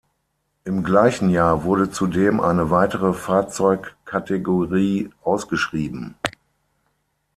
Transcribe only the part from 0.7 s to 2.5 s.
gleichen Jahr wurde zudem